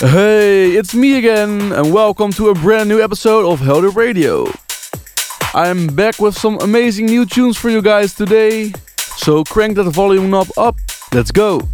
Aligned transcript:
Hey, 0.00 0.70
it's 0.72 0.94
me 0.94 1.18
again, 1.18 1.72
and 1.72 1.92
welcome 1.92 2.32
to 2.32 2.48
a 2.48 2.54
brand 2.54 2.88
new 2.88 3.02
episode 3.02 3.44
of 3.44 3.60
Heldeep 3.60 3.96
Radio. 3.96 4.50
I'm 5.52 5.88
back 5.88 6.18
with 6.18 6.34
some 6.34 6.58
amazing 6.62 7.04
new 7.04 7.26
tunes 7.26 7.58
for 7.58 7.68
you 7.68 7.82
guys 7.82 8.14
today, 8.14 8.72
so 8.96 9.44
crank 9.44 9.76
that 9.76 9.90
volume 9.90 10.30
knob 10.30 10.48
up. 10.56 10.76
Let's 11.12 11.30
go! 11.30 11.68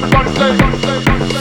Come 0.00 0.14
on, 0.14 1.39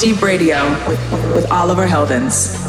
Heldeep 0.00 0.22
Radio 0.22 0.56
with, 0.88 1.34
with 1.34 1.52
Oliver 1.52 1.86
Heldens. 1.86 2.59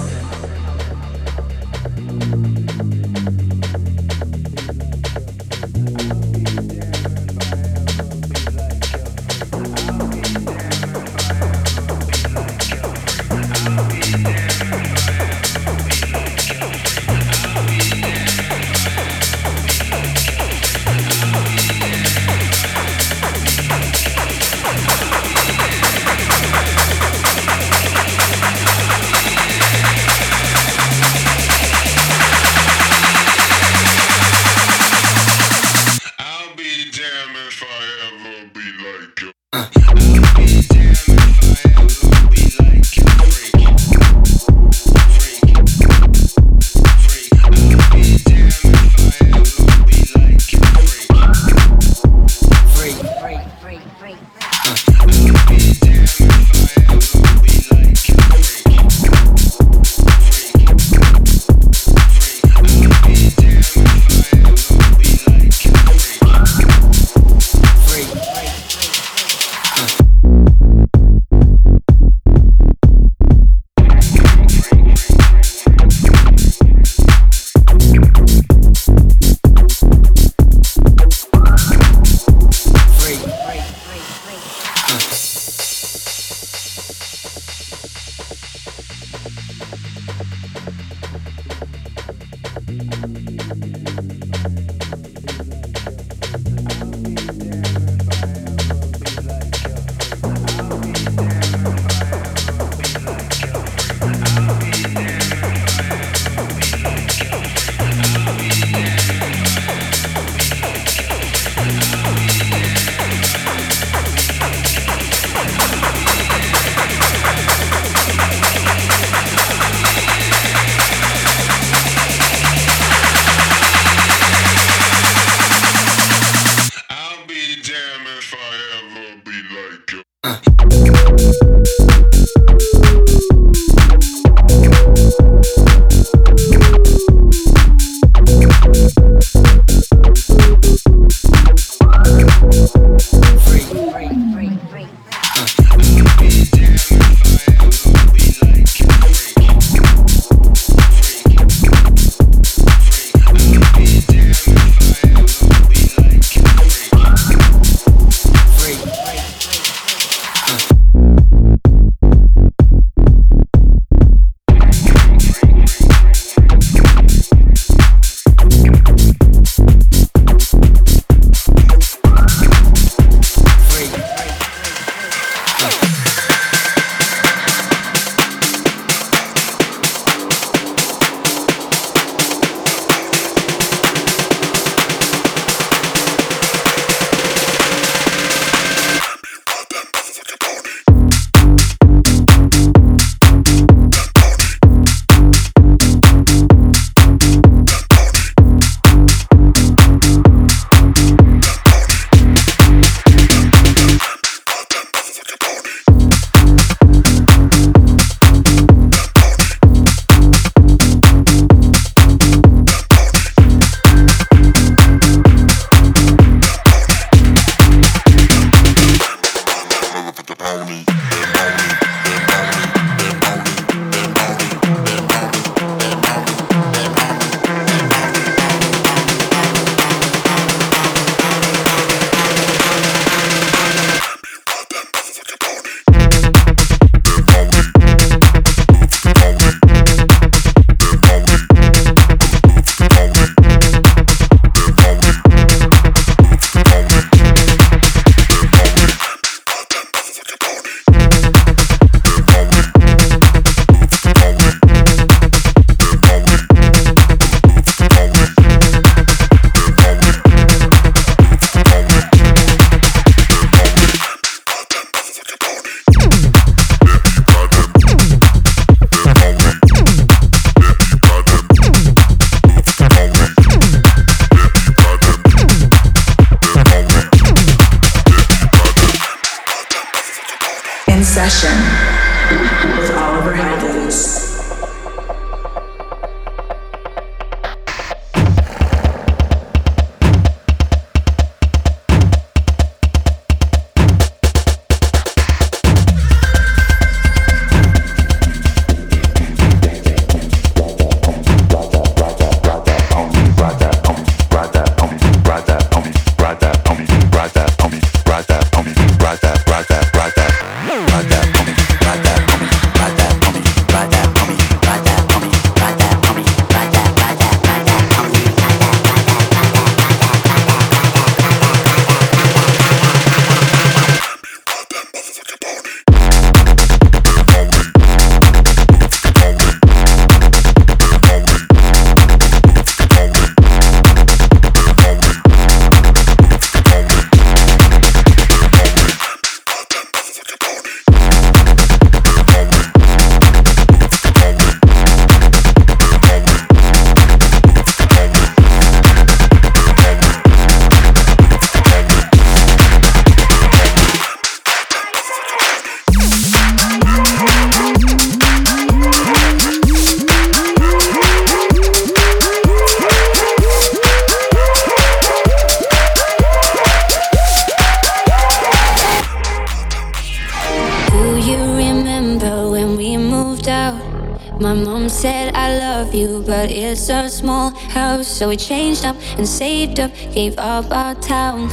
So 378.21 378.29
we 378.29 378.37
changed 378.37 378.85
up 378.85 378.95
and 379.17 379.27
saved 379.27 379.79
up, 379.79 379.91
gave 380.13 380.37
up 380.37 380.69
our 380.69 380.93
town. 380.93 381.49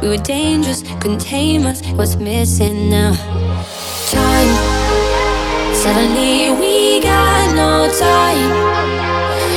We 0.00 0.06
were 0.06 0.22
dangerous, 0.22 0.82
couldn't 1.00 1.18
tame 1.18 1.66
us. 1.66 1.84
What's 1.98 2.14
missing 2.14 2.88
now? 2.88 3.12
Time. 4.06 4.54
Suddenly 5.74 6.54
we 6.60 7.00
got 7.00 7.56
no 7.56 7.90
time. 7.98 8.50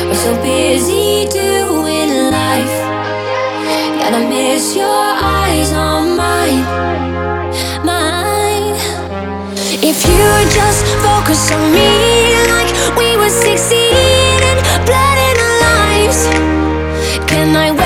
We're 0.07 0.15
so 0.15 0.33
busy 0.41 1.29
doing 1.29 2.31
life. 2.31 2.77
Gotta 4.01 4.27
miss 4.27 4.75
your 4.75 4.87
eyes 4.89 5.71
on 5.71 6.17
mine, 6.17 6.65
mine. 7.85 8.73
If 9.85 10.01
you 10.09 10.49
just 10.49 10.83
focus 11.05 11.51
on 11.51 11.71
me 11.71 12.33
like 12.49 12.97
we 12.97 13.17
were 13.17 13.29
16 13.29 14.04
can 17.55 17.84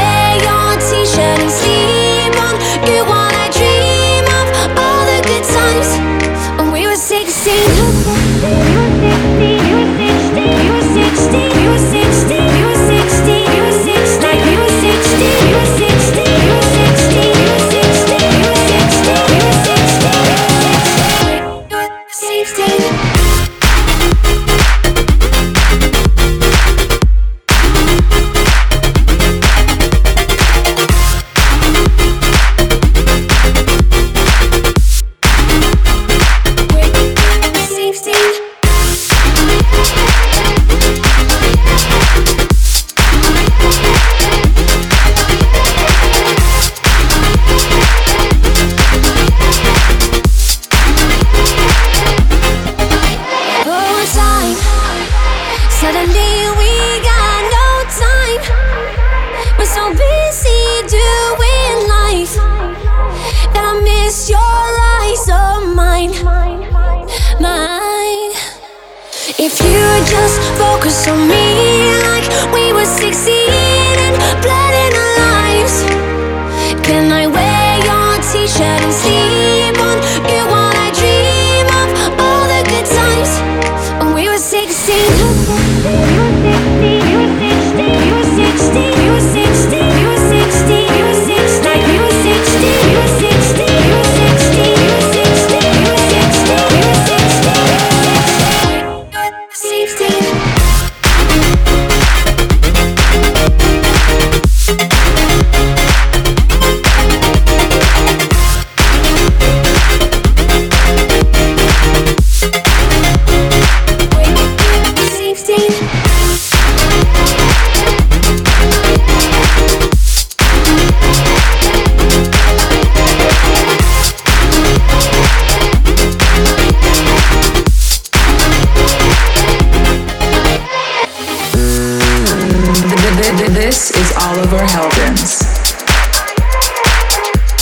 This 133.30 133.92
is 133.92 134.12
Oliver 134.18 134.58
Heldens. 134.58 135.40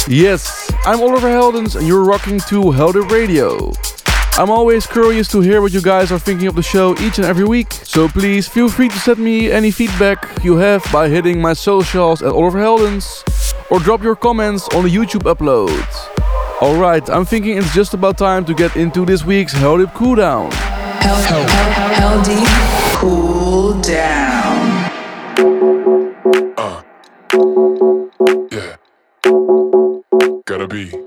Yes, 0.07 0.71
I'm 0.85 1.01
Oliver 1.01 1.27
Heldens 1.27 1.75
and 1.75 1.85
you're 1.85 2.05
rocking 2.05 2.39
to 2.47 2.71
Heldeep 2.71 3.11
Radio. 3.11 3.73
I'm 4.41 4.49
always 4.49 4.87
curious 4.87 5.27
to 5.27 5.41
hear 5.41 5.61
what 5.61 5.73
you 5.73 5.81
guys 5.81 6.09
are 6.09 6.19
thinking 6.19 6.47
of 6.47 6.55
the 6.55 6.63
show 6.63 6.97
each 6.99 7.17
and 7.17 7.27
every 7.27 7.43
week, 7.43 7.73
so 7.73 8.07
please 8.07 8.47
feel 8.47 8.69
free 8.69 8.87
to 8.87 8.97
send 8.97 9.19
me 9.19 9.51
any 9.51 9.69
feedback 9.69 10.41
you 10.41 10.55
have 10.55 10.85
by 10.89 11.09
hitting 11.09 11.41
my 11.41 11.51
socials 11.51 12.21
at 12.21 12.31
Oliver 12.31 12.59
Heldens 12.59 13.25
or 13.69 13.79
drop 13.79 14.01
your 14.01 14.15
comments 14.15 14.69
on 14.69 14.85
the 14.85 14.89
YouTube 14.89 15.29
upload. 15.29 15.85
Alright, 16.61 17.09
I'm 17.09 17.25
thinking 17.25 17.57
it's 17.57 17.73
just 17.73 17.93
about 17.93 18.17
time 18.17 18.45
to 18.45 18.53
get 18.53 18.77
into 18.77 19.03
this 19.05 19.25
week's 19.25 19.53
Heldeep 19.53 19.91
Cooldown. 19.91 20.49
Heldeep. 21.99 22.47
Cool 22.95 23.81
down. 23.81 24.76
Yeah. 27.37 28.77
Gotta 30.45 30.67
be. 30.67 31.06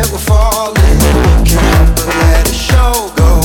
We're 0.00 0.16
falling. 0.16 0.74
Can't 1.44 1.96
but 1.96 2.06
let 2.06 2.48
it 2.48 2.54
show. 2.54 3.12
Go 3.16 3.37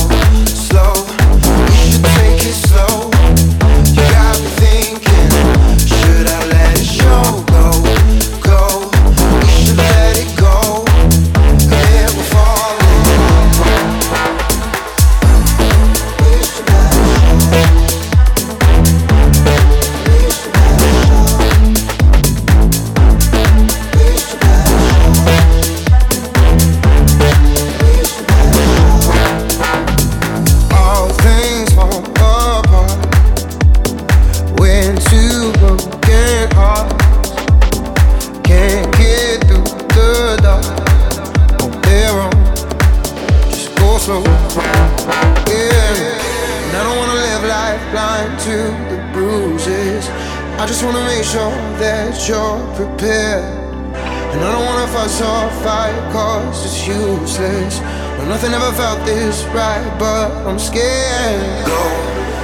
this 59.04 59.44
right, 59.52 59.84
but 59.98 60.30
I'm 60.46 60.58
scared. 60.58 61.66
Go 61.66 61.82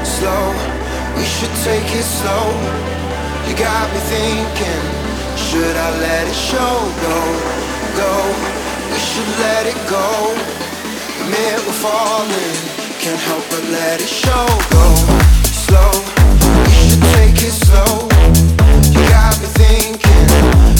slow, 0.04 0.52
we 1.16 1.24
should 1.24 1.54
take 1.64 1.88
it 1.96 2.04
slow. 2.04 2.46
You 3.48 3.56
got 3.56 3.88
me 3.92 4.00
thinking, 4.12 4.84
should 5.36 5.76
I 5.76 5.90
let 5.98 6.28
it 6.28 6.34
show? 6.34 6.74
Go, 7.06 7.18
go, 7.96 8.12
we 8.92 8.98
should 8.98 9.30
let 9.40 9.66
it 9.66 9.80
go. 9.88 10.06
Admit 11.22 11.58
we're 11.66 11.80
falling, 11.80 12.56
can't 13.00 13.20
help 13.28 13.44
but 13.50 13.64
let 13.70 14.00
it 14.00 14.08
show. 14.08 14.46
Go 14.76 14.86
slow, 15.64 15.92
we 16.64 16.72
should 16.84 17.04
take 17.16 17.38
it 17.40 17.56
slow. 17.56 18.08
You 18.94 19.02
got 19.08 19.34
me 19.40 19.48
thinking, 19.56 20.28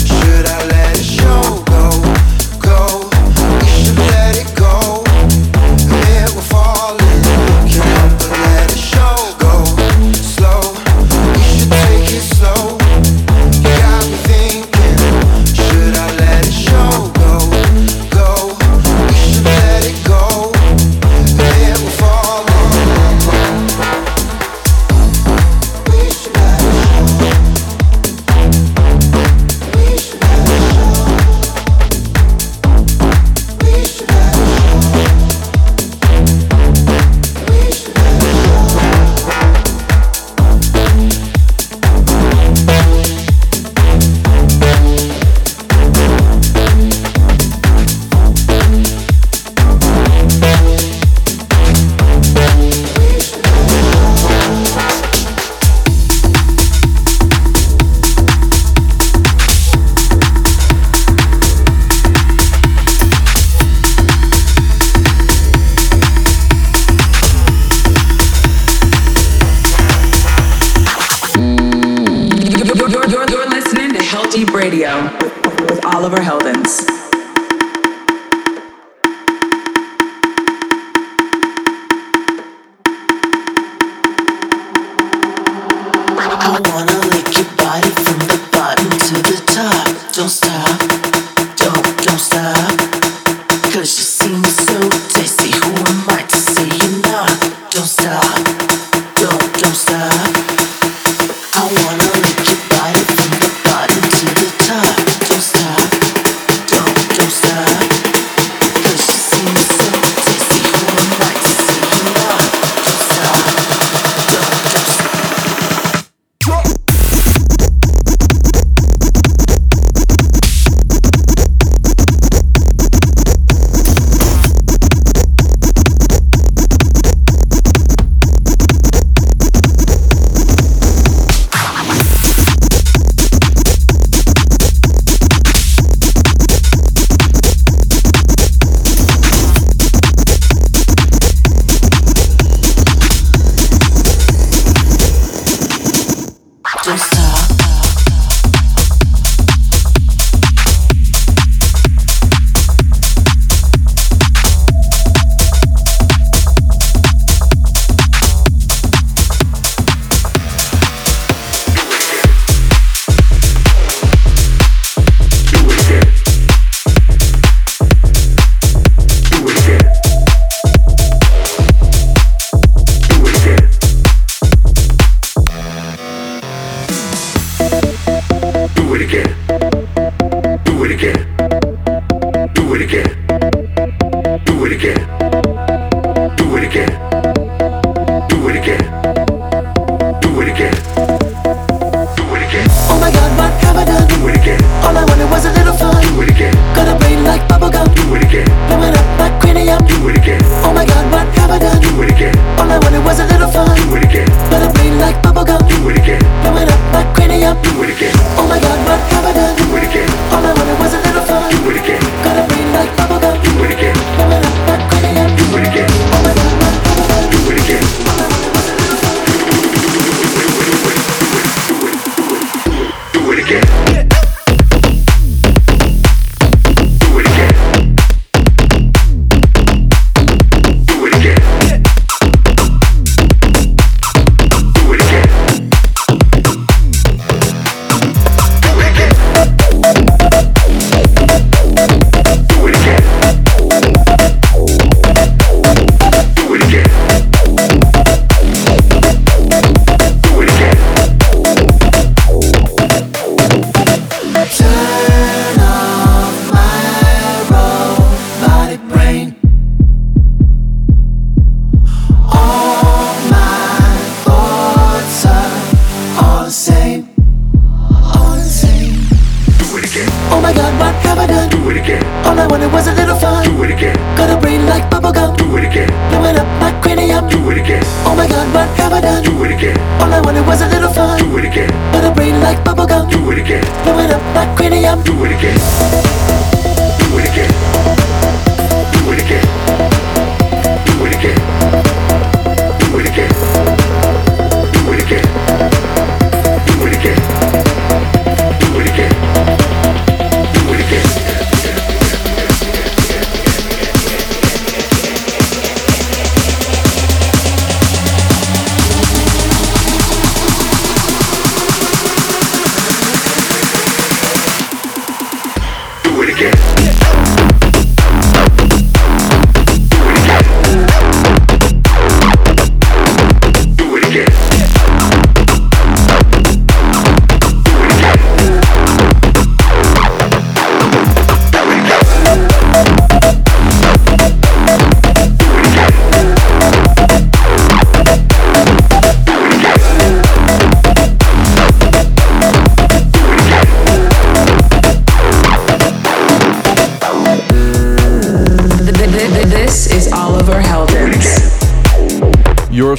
should 0.05 0.45
I 0.45 0.59
let 0.67 0.80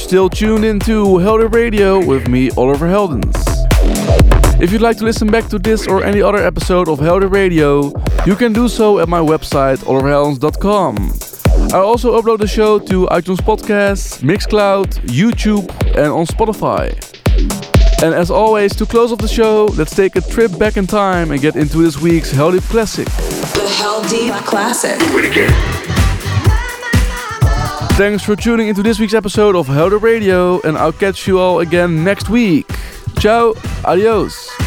still 0.03 0.29
tuned 0.29 0.65
into 0.65 1.05
Heldeep 1.19 1.53
Radio 1.53 2.05
with 2.05 2.27
me, 2.27 2.49
Oliver 2.57 2.87
Heldens. 2.87 3.33
If 4.61 4.71
you'd 4.71 4.81
like 4.81 4.97
to 4.97 5.05
listen 5.05 5.31
back 5.31 5.47
to 5.47 5.57
this 5.57 5.87
or 5.87 6.03
any 6.03 6.21
other 6.21 6.45
episode 6.45 6.89
of 6.89 6.99
Heldeep 6.99 7.31
Radio, 7.31 7.93
you 8.25 8.35
can 8.35 8.51
do 8.51 8.67
so 8.67 8.99
at 8.99 9.07
my 9.07 9.19
website, 9.19 9.77
oliverheldens.com. 9.85 10.95
I 11.73 11.77
also 11.77 12.21
upload 12.21 12.39
the 12.39 12.47
show 12.47 12.79
to 12.79 13.07
iTunes 13.07 13.37
Podcasts, 13.37 14.21
Mixcloud, 14.21 14.87
YouTube, 15.07 15.69
and 15.95 16.11
on 16.11 16.25
Spotify. 16.25 16.91
And 18.03 18.13
as 18.13 18.29
always, 18.29 18.75
to 18.75 18.85
close 18.85 19.13
off 19.13 19.19
the 19.19 19.29
show, 19.29 19.65
let's 19.77 19.95
take 19.95 20.17
a 20.17 20.21
trip 20.21 20.57
back 20.59 20.75
in 20.75 20.85
time 20.85 21.31
and 21.31 21.39
get 21.39 21.55
into 21.55 21.77
this 21.77 22.01
week's 22.01 22.31
Heldeep 22.33 22.69
Classic. 22.69 23.05
The 23.05 23.67
Heldeep 23.79 24.45
Classic. 24.45 24.99
Do 24.99 25.17
it 25.19 25.31
again. 25.31 25.82
Thanks 27.95 28.23
for 28.23 28.35
tuning 28.35 28.69
into 28.69 28.81
this 28.81 28.99
week's 28.99 29.13
episode 29.13 29.55
of 29.55 29.67
Heldeep 29.67 30.01
Radio, 30.01 30.59
and 30.61 30.75
I'll 30.77 30.91
catch 30.91 31.27
you 31.27 31.37
all 31.39 31.59
again 31.59 32.03
next 32.03 32.27
week. 32.27 32.67
Ciao, 33.19 33.53
adios. 33.85 34.62